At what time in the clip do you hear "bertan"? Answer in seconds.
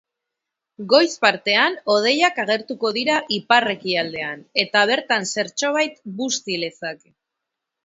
4.95-5.31